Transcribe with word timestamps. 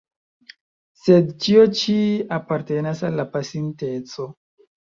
Sed 1.01 1.29
ĉio 1.43 1.67
ĉi 1.81 1.97
apartenas 2.39 3.07
al 3.11 3.23
la 3.23 3.29
pasinteco. 3.37 4.31